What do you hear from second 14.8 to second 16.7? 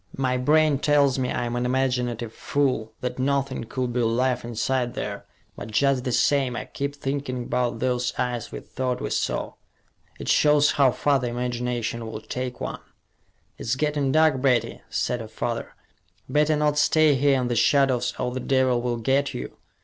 said her father. "Better